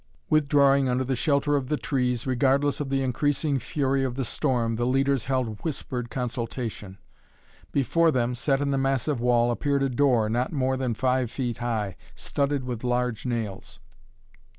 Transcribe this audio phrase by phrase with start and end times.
[0.31, 4.75] Withdrawing under the shelter of the trees, regardless of the increasing fury of the storm,
[4.75, 6.97] the leaders held whispered consultation.
[7.71, 11.57] Before them, set in the massive wall, appeared a door not more than five feet
[11.57, 13.79] high, studded with large nails.